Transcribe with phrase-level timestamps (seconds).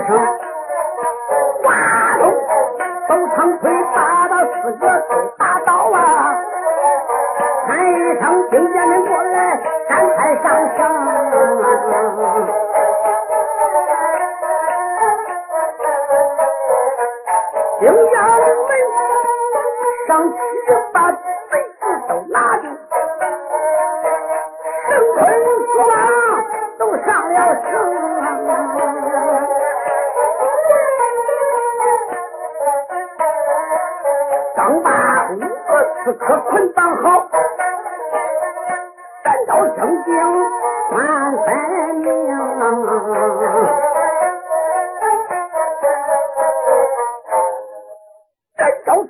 [0.00, 0.08] 声，
[1.64, 1.68] 哇
[2.18, 2.22] 咚，
[3.08, 6.34] 都长腿打到四个都打倒啊！
[7.68, 10.44] 喊一声兵将们过来，赶快上
[10.76, 11.41] 绳。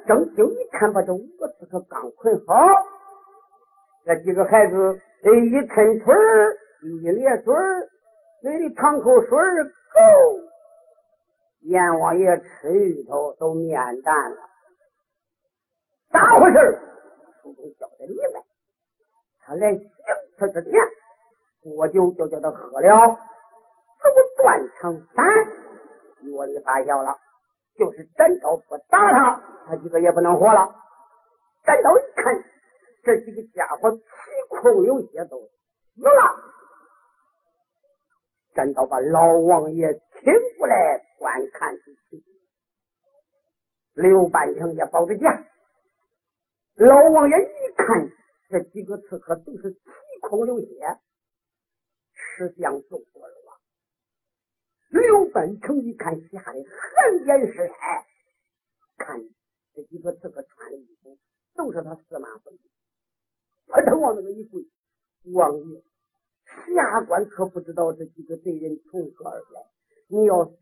[0.06, 2.54] 正经一看，把这五个刺客刚捆好，
[4.04, 6.14] 这几个孩子一抻腿，
[6.82, 7.54] 一咧嘴，
[8.42, 9.70] 嘴里淌口水儿，够，
[11.60, 14.36] 阎王爷吃芋头都面淡了。
[16.10, 16.78] 咋回事？
[17.42, 18.42] 书中交代明白，
[19.40, 19.82] 他来行
[20.38, 20.72] 刺之前，
[21.62, 23.18] 郭酒就叫他喝了，
[24.02, 25.24] 这不断肠散，
[26.32, 27.16] 药力发酵了，
[27.78, 30.74] 就是斩刀不打他，他几个也不能活了。
[31.64, 32.44] 斩刀一看，
[33.02, 34.02] 这几个家伙气
[34.48, 36.52] 孔有血都死了。
[38.54, 42.22] 斩刀把老王爷请过来观看之情，
[43.94, 45.26] 刘半成也抱着剑。
[46.74, 47.86] 老王爷一看，
[48.50, 49.80] 这几个刺客都是气
[50.20, 50.66] 孔流血，
[52.14, 53.41] 吃相走过了！
[55.12, 57.74] 刘半成一看，吓得汗颜失色。
[58.96, 59.20] 看
[59.74, 61.18] 这几个刺客穿的衣服，
[61.54, 62.58] 都是他司马徽。
[63.66, 64.66] 扑腾往那个一跪，
[65.34, 65.82] 王爷，
[66.74, 69.60] 下官可不知道这几个贼人从何而来，
[70.08, 70.54] 你要详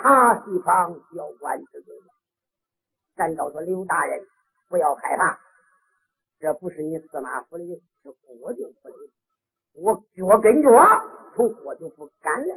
[0.00, 1.94] 查细访，小官之罪。
[3.14, 4.26] 单刀说：“刘大人。”
[4.70, 5.38] 不要害怕，
[6.40, 8.94] 这不是你司马府的人，是国舅府的。
[9.74, 10.70] 我脚跟脚
[11.36, 12.56] 从国舅府赶来，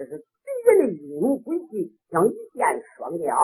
[0.00, 0.24] 这是敌
[0.64, 2.64] 人的阴谋诡计，想一箭
[2.96, 3.36] 双雕，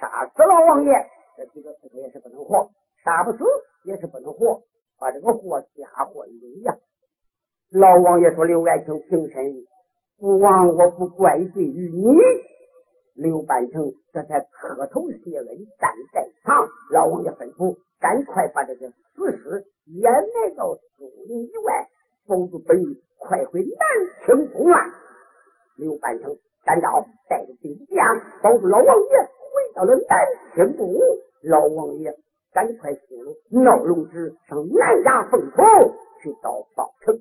[0.00, 0.90] 杀死老王爷。
[1.36, 2.68] 这几个刺客也是不能活。
[3.04, 3.44] 杀不死
[3.84, 4.60] 也是不能活，
[4.98, 6.76] 把这个祸嫁祸于呀。
[7.70, 9.54] 老王爷说：“刘爱卿平身，
[10.18, 12.18] 父王我不怪罪于你。”
[13.14, 15.46] 刘半成这才磕头谢恩，
[15.78, 16.66] 站在场。
[16.90, 21.88] 老王爷吩咐：“赶快把这个死尸掩埋到树林以外，
[22.26, 24.80] 否则本狱，快回南清宫啊！”
[25.78, 28.04] 刘半成赶到，带着兵将
[28.42, 30.18] 保住老王爷，回到了南
[30.54, 30.92] 天宫。
[31.42, 32.12] 老王爷
[32.52, 33.32] 赶快进入
[33.62, 35.62] 闹龙之，上南衙奉旨
[36.20, 37.16] 去到宝城。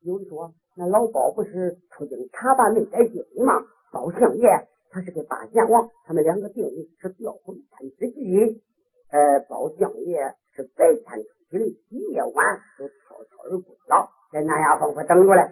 [0.00, 3.52] 有人说：“那老包不是出京查办没带经吗？”
[3.92, 4.48] 包相爷
[4.90, 8.62] 他是跟八贤王他们两个定的是调虎离山之计。
[9.10, 15.42] 呃，包相爷是白天出去的，夜晚都悄悄而归了，在南衙房府等着嘞。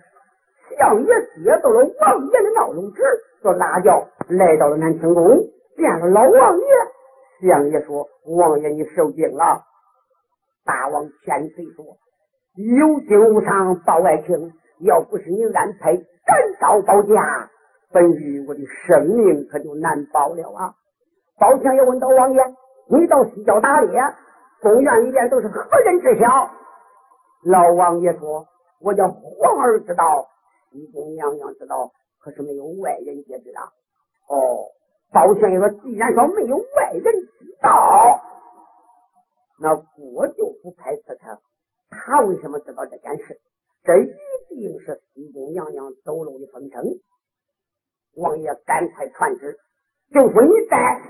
[0.77, 1.07] 相爷
[1.45, 3.03] 接到了王爷的闹龙旨，
[3.43, 5.29] 就拉轿来到了南清宫，
[5.77, 6.67] 见了老王爷。
[7.41, 9.63] 相爷说：“王爷，你受惊了。”
[10.67, 11.85] 大王千岁说
[12.57, 14.53] ：“有惊无伤，包爱卿。
[14.81, 17.51] 要不是你安排赶到包家，
[17.93, 20.75] 本狱我的生命可就难保了啊！”
[21.39, 22.41] 包相爷问道：“王爷，
[22.89, 24.01] 你到西郊打猎，
[24.61, 26.51] 公园里边都是何人知晓？”
[27.47, 28.47] 老王爷说
[28.83, 30.05] ：“我叫皇儿知道，
[30.71, 33.63] 西宫娘娘知道，可是没有外人皆知啊。”
[34.29, 34.67] 哦。
[35.11, 38.21] 包相爷说：“既然说没有外人知道，
[39.59, 41.41] 那我就不排斥他。
[41.89, 43.41] 他为什么知道这件事？
[43.85, 44.13] 这一
[44.51, 46.85] 定是西宫娘娘走漏的风声。
[48.17, 49.59] 王爷赶快传旨，
[50.13, 51.01] 就说你在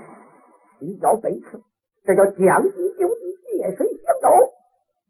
[0.79, 1.61] 西郊北次，
[2.05, 4.29] 这叫将计就计，借水行舟，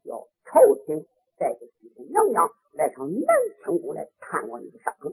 [0.05, 1.05] 要朝廷
[1.37, 5.11] 带着西宫娘娘来上南清宫来探望你的伤口。”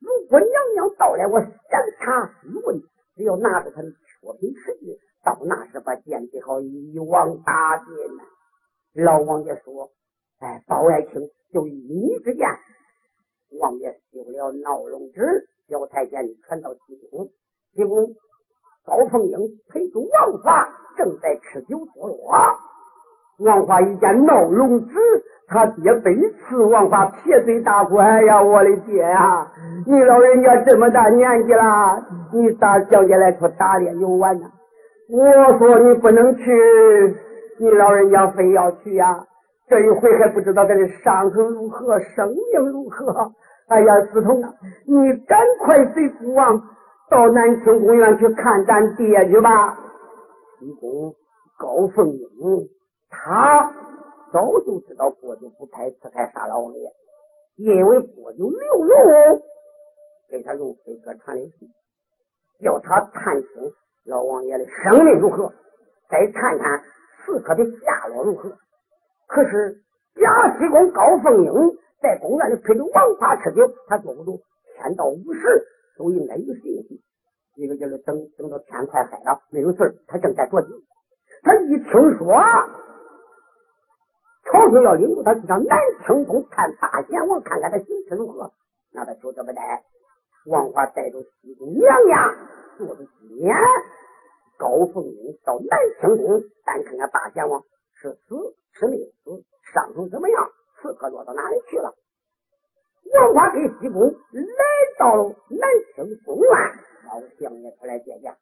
[0.00, 1.50] 如果娘娘到来，我详
[1.98, 2.80] 查细问，
[3.16, 6.40] 只要拿着他的确凭实据，到那时把奸贼
[7.10, 9.04] 好一网打尽。
[9.04, 9.90] 老王爷说
[10.40, 12.46] ：“哎，包爱卿，就依你之见。”
[13.60, 17.28] 王爷修了闹龙旨，叫太监传到西宫。
[17.74, 18.14] 西宫
[18.84, 19.38] 高凤英
[19.68, 22.16] 陪着王华正在吃酒作乐。
[23.38, 24.94] 王华一见闹龙旨。
[25.50, 29.50] 他爹背刺王华，撇嘴大哭：“哎呀，我的爹呀！
[29.86, 34.50] 你老人家这么大年纪了，你咋想起来去打猎游玩呢？
[35.10, 36.42] 我说你不能去，
[37.58, 39.26] 你老人家非要去呀！
[39.68, 43.32] 这一回还不知道他的伤痕如何，生命如何？
[43.68, 44.54] 哎呀，司徒啊，
[44.86, 46.60] 你赶快随父王
[47.10, 49.78] 到南清公园去看咱爹去吧。”
[50.60, 51.14] 西宫
[51.58, 52.68] 高凤英，
[53.08, 53.72] 他。
[54.30, 56.92] 早就知道郭九不派刺害杀老爷，
[57.56, 59.40] 因为郭九刘龙
[60.28, 61.66] 给他用飞鸽传的信，
[62.62, 63.72] 叫他探清
[64.08, 65.52] 老王爷的生命如何，
[66.08, 66.82] 再看看
[67.20, 68.50] 刺客的下落如何。
[69.26, 69.82] 可是
[70.14, 71.52] 假西公高凤英
[72.00, 74.40] 在公园里陪着王华吃酒，他坐不住，
[74.76, 75.66] 天到午时
[75.98, 77.02] 都应该有信息。
[77.56, 80.68] 一个劲儿等等到天快黑了，没有事儿他正在着急，
[81.42, 82.34] 他一听说。
[84.50, 88.50] 朝廷要领着他去上南清宫看大贤王，看看他形势如何。
[88.90, 89.84] 那他就这么带，
[90.46, 91.94] 王华带着西宫娘，
[95.44, 97.62] 到南清宫，但看看大贤王
[97.94, 101.94] 是死是没死，伤成怎么样，刺客落到哪里去了。
[103.14, 104.64] 王华跟西宫来
[104.98, 106.50] 到了南清宫院，
[107.06, 108.36] 老相爷出来接驾。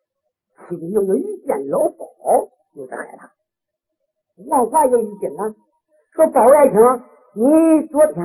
[0.68, 2.06] 西宫娘娘一见老包，
[2.75, 3.30] 有点害怕。
[4.48, 5.54] 王华也一惊啊。
[6.14, 6.76] 说包爱卿，
[7.34, 8.25] 你昨天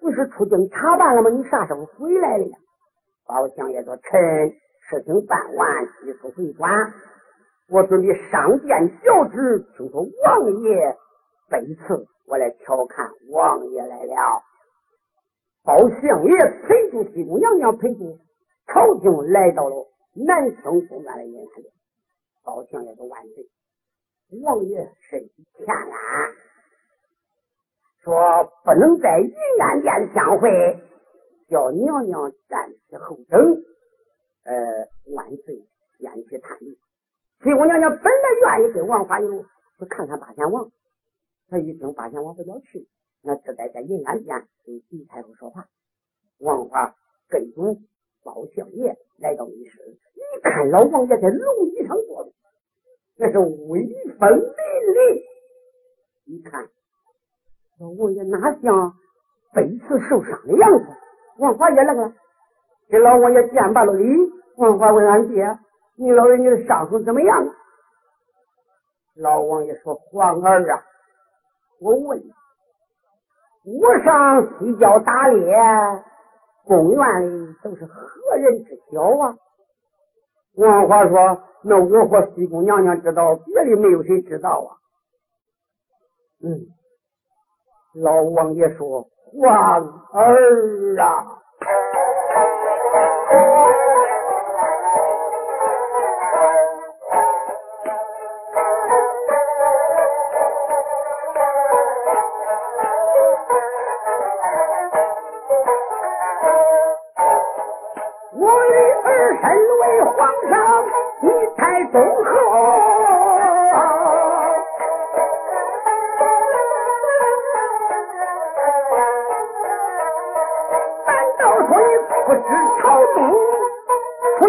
[0.00, 1.30] 不是出京查办了吗？
[1.30, 2.58] 你啥时候回来的呀？
[3.26, 4.20] 包相爷说：“臣
[4.88, 6.92] 事情办完，即速回转。
[7.70, 10.96] 我准备上殿交旨，听说王爷
[11.50, 14.42] 被刺，我来调看王爷来了。”
[15.64, 16.34] 包相爷
[16.66, 18.18] 陪住西宫娘娘，陪住
[18.66, 21.72] 朝廷来到了南清公园的银安殿。
[22.42, 23.46] 包相爷说：“万岁，
[24.42, 26.32] 王爷身体欠安。”
[28.02, 28.14] 说
[28.64, 30.48] 不能在云安殿相会，
[31.50, 33.62] 叫娘娘暂时后等。
[34.44, 34.54] 呃，
[35.14, 36.74] 万岁先去探路。
[37.42, 39.42] 西宫娘娘本来愿意跟王华有
[39.78, 40.70] 去看看八贤王，
[41.48, 42.88] 他一听八贤王不叫去，
[43.22, 45.66] 那只得在银安殿跟狄太后说话。
[46.38, 46.94] 王华
[47.28, 47.80] 跟踪
[48.24, 49.78] 包相爷来到密室，
[50.14, 52.32] 一看老王爷在龙椅上坐着，
[53.18, 53.86] 那是威
[54.18, 54.52] 风凛
[54.96, 55.22] 凛。
[56.24, 56.68] 一看
[57.78, 57.88] 老。
[57.90, 58.94] 王爷哪像
[59.54, 60.86] 被刺受伤的样子？
[61.38, 62.12] 王华爷那个
[62.88, 64.04] 给老王爷见罢了礼，
[64.56, 65.44] 王华问俺爹
[65.98, 67.36] ：“你老人家的伤痕怎么样？”
[69.20, 70.82] 老王爷说：“皇儿啊，
[71.80, 72.32] 我问你，
[73.80, 75.52] 我上西郊打猎，
[76.64, 79.36] 公园里都是何人知晓啊？”
[80.54, 84.78] 王华说：“那我和西宫娘娘知道，别的没有谁知道啊。”
[86.44, 86.46] 嗯，
[88.00, 89.02] 老王爷说
[89.34, 89.52] ：“皇
[90.12, 91.34] 儿啊。”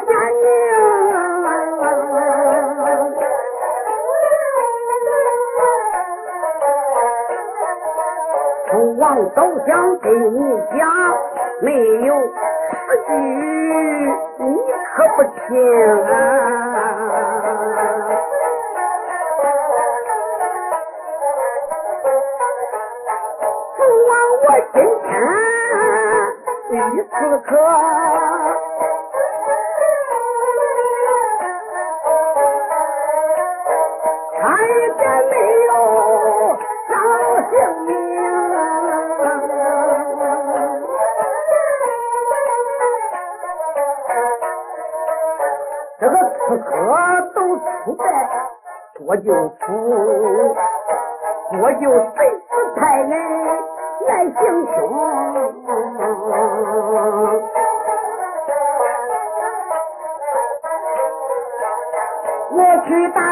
[0.02, 0.50] 见娘
[8.70, 10.40] 父王都想给你
[10.78, 10.88] 讲
[11.62, 11.74] 没
[12.06, 13.14] 有实据
[14.38, 14.46] 你
[14.96, 15.48] 可不听
[16.06, 16.10] 啊
[23.76, 24.12] 父王
[24.44, 25.10] 我今天
[26.68, 27.50] 是一刺客
[34.70, 35.34] 一点没
[35.66, 35.72] 有
[36.88, 36.92] 伤
[37.50, 37.54] 性
[37.88, 37.90] 命。
[46.00, 46.70] 这个刺客
[47.34, 48.06] 都出来，
[49.08, 49.28] 我就
[49.60, 49.66] 出，
[51.60, 51.84] 我就
[52.16, 52.18] 随
[52.76, 53.14] 派来
[54.08, 54.38] 来行
[54.76, 54.78] 凶。
[62.52, 63.29] 我去打。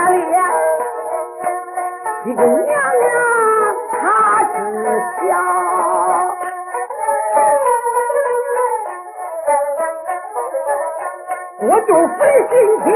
[11.88, 12.54] 就费心
[12.84, 12.88] 机，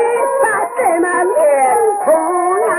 [0.44, 0.46] 他
[0.76, 1.34] 这么脸
[2.04, 2.14] 红
[2.68, 2.70] 啊！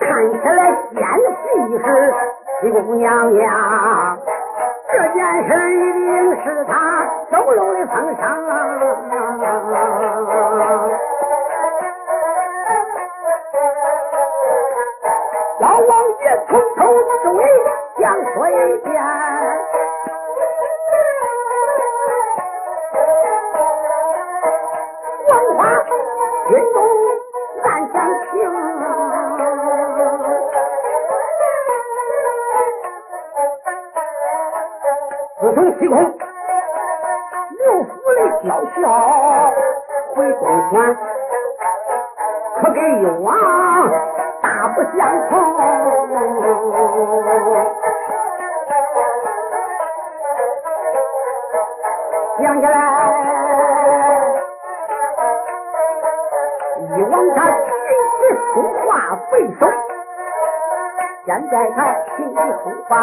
[0.00, 0.60] 看起来
[0.92, 1.02] 演
[1.36, 1.44] 戏
[1.78, 1.86] 是
[2.72, 3.44] 姑娘娘，
[4.90, 5.16] 这件
[5.46, 6.08] 事一定
[6.42, 6.72] 是他
[7.30, 8.22] 走漏的风声。
[15.60, 16.80] 老王爷从头
[17.24, 17.38] 到尾
[17.98, 18.97] 讲说一遍。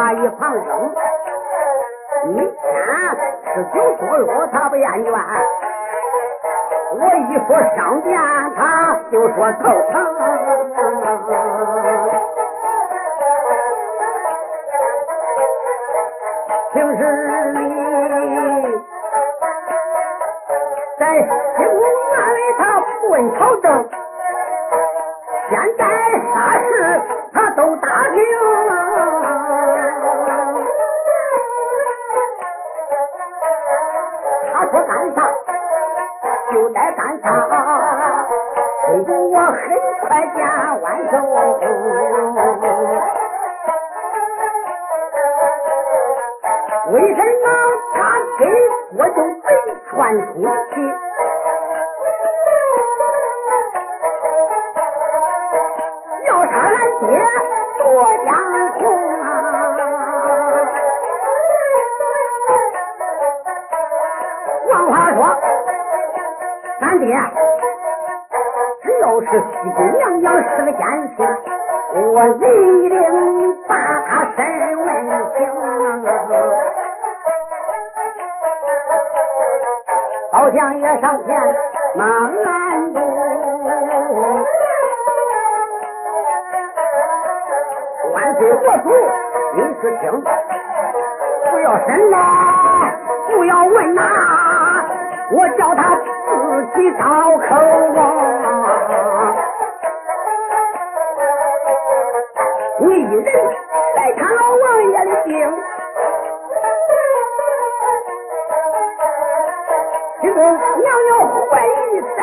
[0.06, 0.94] 书画一旁扔。
[2.28, 2.46] 一天
[3.54, 5.10] 吃酒坐落，他不厌倦。
[6.92, 8.20] 我一说商店，
[8.56, 8.62] 他
[9.12, 9.94] 就说头疼。
[16.74, 17.02] 平时
[17.54, 17.60] 里
[21.00, 23.66] 在西宫院里，他不问朝政，
[25.50, 25.84] 现在
[26.34, 27.02] 啥事
[27.34, 29.25] 他都打听。
[37.26, 37.58] 得干啥，
[38.86, 39.58] 催促我很
[40.02, 40.06] 快
[40.36, 40.38] 见
[40.82, 41.14] 万寿。
[46.92, 47.46] 为什么
[47.96, 47.98] 他
[48.38, 48.42] 给
[48.98, 49.50] 我就没
[49.90, 49.94] 传
[50.28, 50.30] 出
[50.72, 50.76] 去？
[56.28, 57.04] 要他来爹
[80.66, 81.30] 包相爷上前
[81.96, 83.00] 忙拦住，
[88.12, 88.90] 万岁国主，
[89.56, 90.10] 你是听，
[91.52, 92.18] 不要审呐，
[93.28, 94.02] 不要问呐。
[95.32, 95.96] 我叫他
[96.74, 97.04] 自己招
[97.38, 97.56] 口
[98.00, 98.15] 啊！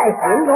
[0.03, 0.51] 在心中。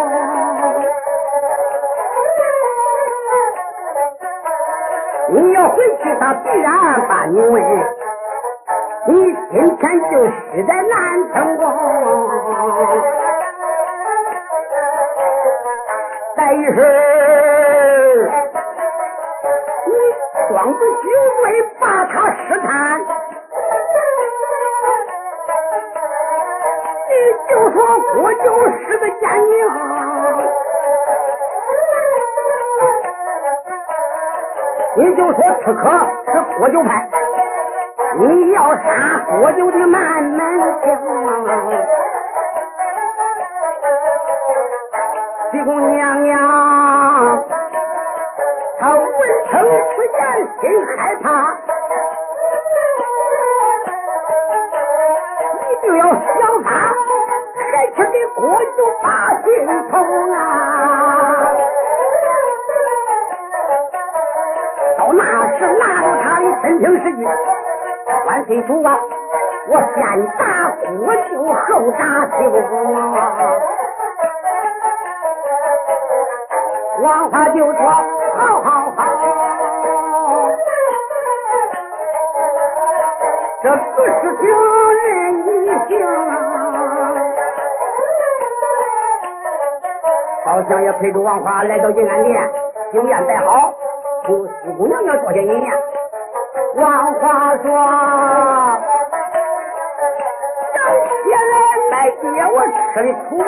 [5.29, 6.73] 你要回去，他必然
[7.09, 7.63] 把你问。
[9.07, 9.13] 你
[9.53, 10.93] 今天就死在南
[11.33, 11.63] 城宫，
[16.37, 18.31] 再一是，
[19.87, 19.93] 你
[20.49, 21.09] 装子酒
[21.41, 22.15] 醉把他
[22.49, 22.67] 试探，
[27.77, 28.41] 你就说郭就
[28.89, 29.53] 是个奸佞，
[34.97, 35.83] 你就说刺客
[36.33, 37.07] 是郭九派。
[38.19, 38.81] 你要杀
[39.29, 40.41] 郭九的满门
[40.81, 40.89] 清，
[45.53, 47.45] 济公娘娘，
[48.81, 48.99] 她闻
[49.51, 50.65] 声此言心
[50.97, 51.56] 害怕，
[57.77, 58.43] 害去给郭
[58.77, 59.07] 九把
[59.43, 59.47] 心
[59.91, 59.93] 痛
[60.33, 60.37] 啊！
[64.97, 65.23] 到那
[65.59, 67.19] 时拿到他的真情实据。
[68.27, 68.99] 万岁主啊！
[69.69, 69.97] 我先
[70.39, 70.43] 打
[70.81, 72.01] 郭舅，后打
[72.39, 72.41] 舅。
[77.03, 77.79] 王华就说：
[78.37, 78.99] 好好好，
[83.63, 84.43] 这不是情
[84.95, 85.05] 人
[85.47, 85.93] 一行。
[90.57, 92.51] 老相也陪着王华来到银安殿，
[92.91, 93.75] 酒宴摆好，
[94.25, 95.71] 四姑娘要坐下饮宴。
[96.77, 97.65] 王华说
[100.73, 101.55] ：“等起来
[101.91, 102.65] 卖爹我
[102.95, 103.45] 吃的苦，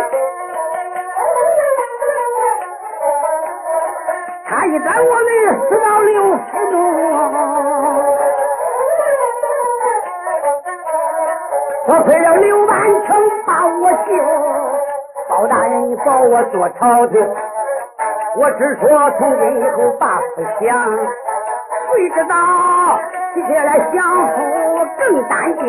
[4.45, 5.29] 他一在我们
[5.67, 6.37] 死到刘府
[6.71, 6.77] 中，
[11.87, 12.71] 我亏了刘万
[13.07, 13.17] 成
[13.47, 14.13] 把我救，
[15.39, 17.25] 包大人你保我做朝廷，
[18.35, 20.99] 我只说从今以后把不想，
[21.95, 22.99] 谁知道？”
[23.37, 24.03] 接下来相
[24.35, 24.37] 夫
[24.99, 25.65] 更担惊，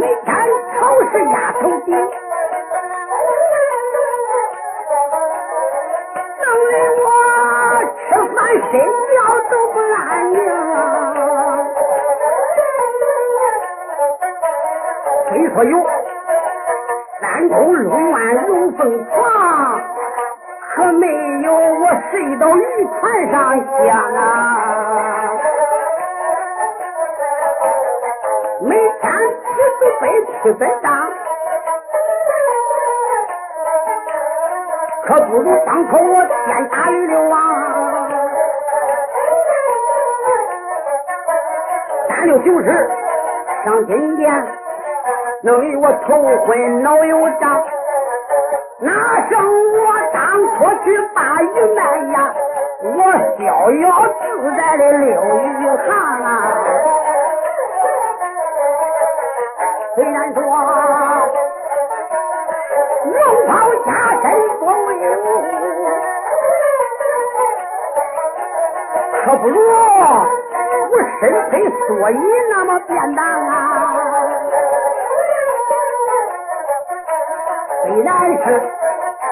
[0.00, 0.34] 每天
[0.74, 1.94] 吵是压头顶，
[15.60, 15.76] 我有
[17.20, 19.78] 三头六院龙凤凰。
[20.74, 21.06] 可没
[21.42, 22.64] 有我睡到鱼
[22.98, 25.32] 船上香啊！
[28.62, 29.44] 每天吃
[29.78, 30.08] 都背
[30.42, 30.88] 七百张，
[35.04, 37.36] 可不如当初我天打鱼流啊！
[42.08, 42.88] 三六九十
[43.66, 44.32] 上金殿，
[45.42, 47.64] 弄得我头昏脑又胀，
[48.80, 48.92] 哪
[49.30, 49.94] 剩我？
[50.12, 52.34] 当初去把鱼卖呀，
[52.82, 52.88] 我
[53.38, 53.82] 逍遥
[54.20, 55.88] 自在的溜鱼塘
[56.22, 56.28] 啊。
[59.94, 60.38] 虽然说
[63.06, 63.16] 龙
[63.48, 63.50] 袍
[63.86, 63.88] 加
[64.20, 64.24] 身
[64.58, 65.18] 多威武，
[69.24, 69.56] 可不如
[70.90, 73.56] 我身配蓑衣那么便当啊。
[77.90, 78.46] 虽然是。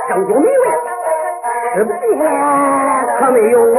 [0.08, 0.50] 正经名位，
[1.74, 2.00] 吃不尽，
[3.20, 3.76] 可没有我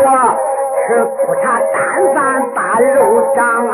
[0.88, 2.18] 吃苦茶淡饭
[2.54, 2.58] 半
[2.94, 2.98] 肉
[3.36, 3.74] 长啊！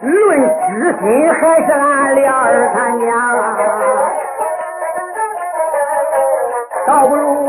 [0.00, 3.06] 论知心还是俺俩儿他娘，
[6.86, 7.46] 倒不如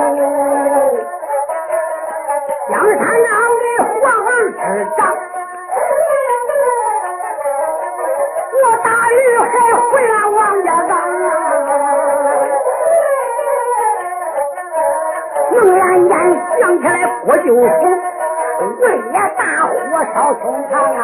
[2.68, 3.66] 江山上的
[4.02, 4.58] 皇儿之
[4.98, 5.00] 长。
[8.52, 9.52] 我大鱼还
[9.92, 10.92] 回俺王家岗，
[15.52, 16.12] 能俺眼
[16.60, 17.60] 想起来郭舅父。
[18.82, 19.72] 为了大火
[20.14, 20.98] 烧冲堂啊！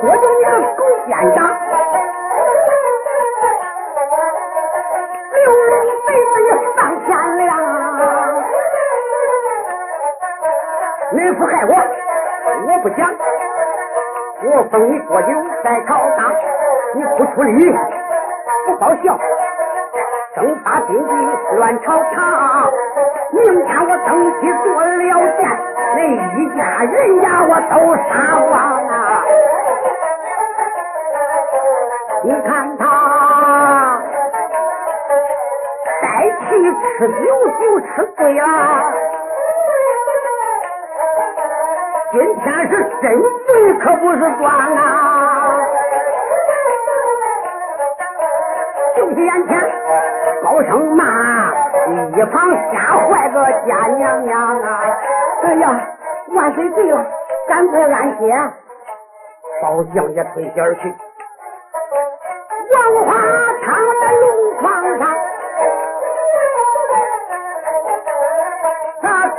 [0.00, 1.38] 说中你个狗奸长。
[5.34, 5.70] 刘荣
[6.06, 7.50] 被子也上天了，
[11.10, 11.70] 你不害我，
[12.66, 13.00] 我不讲。
[14.40, 15.26] 我封你多久
[15.64, 16.32] 在朝堂，
[16.94, 17.74] 你不出力，
[18.66, 19.18] 不报效，
[20.36, 21.12] 正发兵的
[21.56, 22.72] 乱朝堂。
[23.32, 24.86] 明天我登基做了
[25.38, 25.50] 殿，
[25.96, 25.98] 那
[26.38, 28.08] 一家人家我都杀
[28.48, 28.77] 光。
[32.28, 33.98] 你看他
[36.02, 36.06] 再
[36.46, 36.60] 去
[36.98, 37.14] 吃酒
[37.58, 38.42] 就吃醉了。
[42.12, 45.56] 今天是真醉，可不是装啊！
[48.94, 49.58] 就是眼前
[50.42, 51.04] 高声骂，
[52.14, 52.76] 一旁吓
[53.08, 54.68] 坏个家娘娘啊！
[55.44, 55.80] 哎呀，
[56.34, 57.06] 万岁醉了，
[57.48, 58.34] 赶快安歇。
[59.62, 60.94] 包相也退下而去。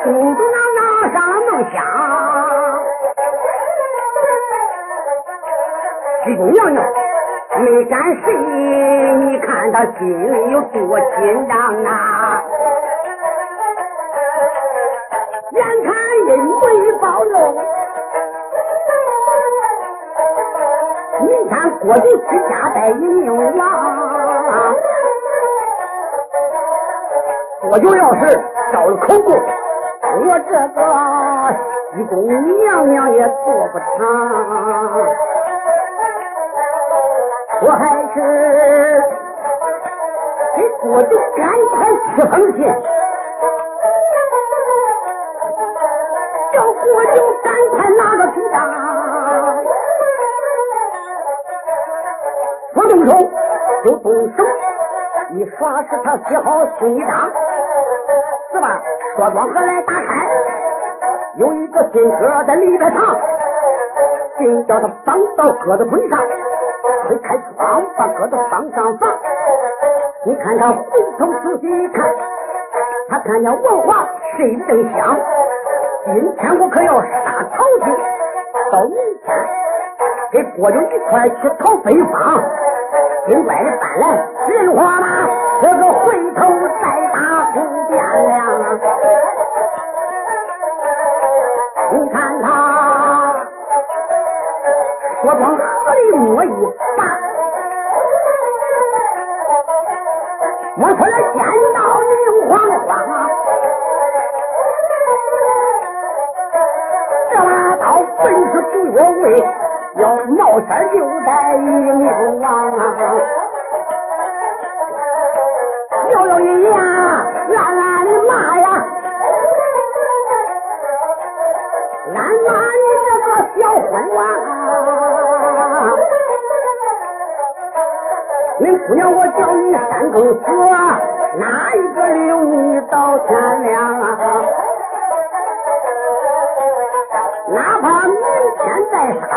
[0.03, 0.79] 嘟嘟囔囔
[1.13, 1.75] 上了梦乡。
[6.25, 6.83] 西宫娘娘
[7.59, 8.33] 没敢睡，
[9.15, 9.99] 你看他心
[10.33, 11.53] 里有多紧张
[11.85, 11.91] 啊！
[15.51, 15.89] 眼看
[16.27, 16.63] 阴鬼
[17.01, 17.33] 暴露，
[21.21, 23.65] 你看郭靖之家败于宁王，
[27.71, 28.39] 我就要是
[28.71, 29.33] 招了口供，
[30.21, 30.77] 我这个
[31.93, 32.13] 西宫
[32.59, 33.83] 娘娘也做不成。
[37.61, 37.81] 我还
[38.13, 38.15] 是
[40.55, 41.39] 给郭靖赶
[41.71, 41.77] 快
[42.15, 42.59] 吃封信，
[46.53, 48.55] 叫郭靖赶快拿个皮章。
[52.73, 53.11] 不动手
[53.83, 54.39] 就动手，
[55.31, 57.31] 你耍是他写好信一张，
[58.53, 58.81] 是吧？
[59.19, 60.25] 说庄河来打开，
[61.35, 63.19] 有一个信鸽在里边藏，
[64.37, 66.17] 信叫他绑到鸽子腿上。
[67.05, 69.09] 推开窗，把鸽子放上房。
[70.25, 70.77] 你看他回
[71.17, 72.09] 头仔细一看，
[73.09, 75.19] 他看见文华睡得正香。
[76.05, 77.93] 今天我可要杀曹军，
[78.71, 79.35] 到明天
[80.31, 82.41] 跟郭靖一块去讨北方。
[83.27, 84.05] 军官的搬来
[84.47, 85.27] 人话马，
[85.61, 86.28] 这个回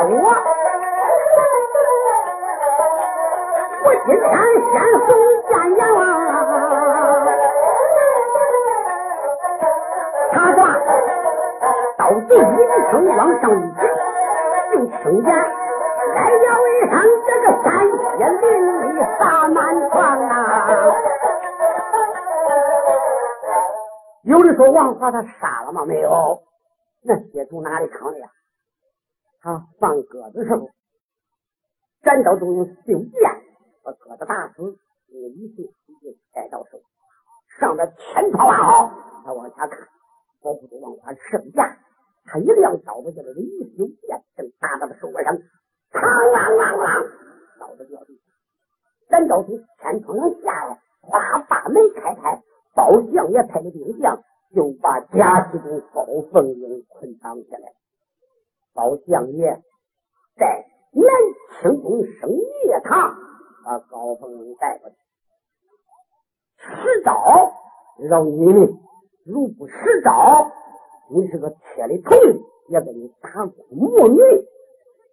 [0.05, 0.35] 我，
[3.85, 4.25] 我今天
[4.73, 4.75] 先
[5.07, 5.09] 送
[5.49, 6.01] 见阎王。
[10.33, 10.59] 他说
[11.97, 12.37] ：“刀子一
[12.91, 13.81] 声往上一指，
[14.73, 15.29] 就听见。”
[16.15, 16.47] 来呀！
[16.69, 16.93] 一声
[17.27, 17.93] 这个三血
[18.41, 18.45] 淋
[18.81, 18.85] 漓
[19.19, 19.59] 洒满
[19.91, 19.95] 床
[20.29, 20.33] 啊！
[24.25, 25.85] 有的说王华他杀了吗？
[25.87, 26.43] 没有，
[27.05, 28.29] 那血从哪里淌的呀？
[29.43, 30.71] 他放鸽子时候，
[32.01, 33.21] 斩刀都用袖剑
[33.83, 36.81] 把鸽子打死，用一袖一袖带到手，
[37.59, 38.93] 上面千炮万炮，
[39.25, 39.77] 他往下看，
[40.41, 41.65] 保不住王华圣剑，
[42.25, 45.35] 他一亮刀子就这个一袖剑正打到他手腕上。
[45.35, 45.41] 嘡
[45.91, 47.11] 啷啷啷，
[47.59, 48.21] 刀子掉地，
[49.11, 52.41] 咱刀从天窗上下来，哗把门开开，
[52.77, 54.23] 包相也派了兵将，
[54.55, 57.75] 就把贾西公高凤英捆绑下来。
[58.75, 59.63] 包相爷
[60.37, 61.05] 在南
[61.61, 63.15] 清宫升夜堂，
[63.65, 64.97] 把高凤英带过去。
[66.57, 67.53] 实招
[67.99, 68.79] 饶你命，
[69.25, 70.51] 如不实招，
[71.11, 72.17] 你是个铁里铜
[72.69, 74.21] 也给你打光磨女。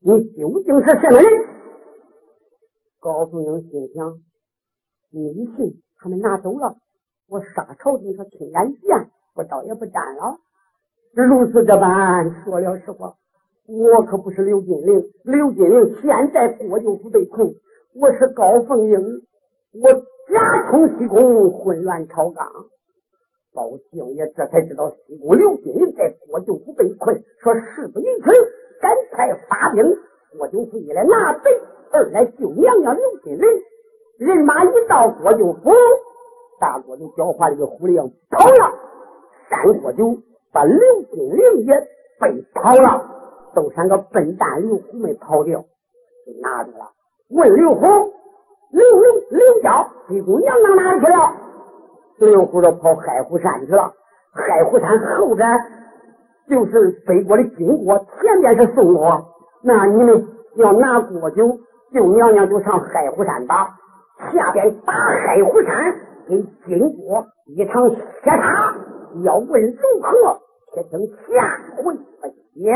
[0.02, 1.30] 你究竟是什么人？
[3.00, 4.22] 高凤英心想：
[5.12, 6.78] 你一信，他们拿走了，
[7.28, 10.40] 我杀朝廷他听然见，我倒也不沾了。
[11.14, 13.16] 如此这般，说了实话，
[13.70, 15.12] 我可不是刘金玲。
[15.24, 17.48] 刘金玲现在国舅府被困，
[17.94, 19.22] 我是高凤英，
[19.74, 19.94] 我
[20.34, 22.44] 假充西宫，混乱朝纲。
[23.54, 28.32] 包相爷这才知道西宫刘金林在郭舅府被困，说事不宜迟，
[28.82, 29.86] 赶快发兵。
[30.36, 31.52] 郭舅府一来拿贼，
[31.92, 33.48] 二来救娘娘刘金林。
[34.18, 35.70] 人马一到郭舅府，
[36.60, 37.98] 大郭就交化这个虎令
[38.32, 38.74] 跑了，
[39.48, 40.18] 三郭就
[40.52, 40.80] 把刘
[41.12, 41.80] 金林也
[42.20, 43.19] 被跑了，
[43.54, 46.92] 都三个笨蛋刘虎没跑掉，就拿住了。
[47.30, 47.82] 问刘虎，
[48.72, 51.34] 刘刘刘娇，西宫娘娘哪里去了？
[52.20, 53.94] 刘虎都跑海湖山去了。
[54.34, 55.48] 海湖山后边
[56.50, 59.26] 就是北国的金国，前面是宋国。
[59.64, 61.48] 那你们要拿锅酒
[61.94, 63.76] 救娘娘，就上海湖山吧。
[64.34, 65.96] 下边打海湖山，
[66.28, 68.76] 给金国一场血杀。
[69.24, 70.40] 要问如何，
[70.74, 71.84] 且听下回
[72.22, 72.76] 分解。